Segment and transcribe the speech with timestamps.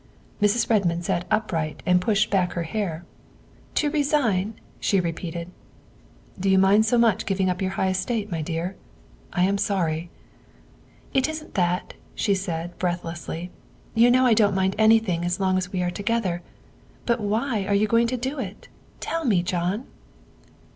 [0.41, 0.67] Mrs.
[0.67, 3.05] Redmond sat upright and pushed back her hair.
[3.75, 4.55] ''To resign!''
[4.89, 5.51] she repeated."
[6.39, 8.75] Do you mind so much giving up your high estate, my dear?
[9.31, 10.09] I am sorry.""
[11.13, 13.51] It isn't that," she said breathlessly;"
[14.01, 16.41] you know I don't mind anything as long as we are together.
[17.05, 18.69] But why are you going to do it,
[19.01, 19.85] tell me, John.